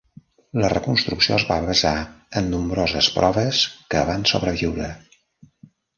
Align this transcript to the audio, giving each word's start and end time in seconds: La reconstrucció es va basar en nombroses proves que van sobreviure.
La 0.61 0.69
reconstrucció 0.71 1.35
es 1.35 1.45
va 1.49 1.57
basar 1.67 1.91
en 2.41 2.49
nombroses 2.55 3.11
proves 3.19 3.61
que 3.95 4.05
van 4.11 4.29
sobreviure. 4.33 4.89